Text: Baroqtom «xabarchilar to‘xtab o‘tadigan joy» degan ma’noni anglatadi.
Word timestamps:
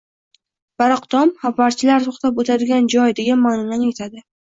Baroqtom 0.81 1.31
«xabarchilar 1.43 2.03
to‘xtab 2.05 2.41
o‘tadigan 2.45 2.87
joy» 2.95 3.13
degan 3.21 3.45
ma’noni 3.45 3.77
anglatadi. 3.79 4.25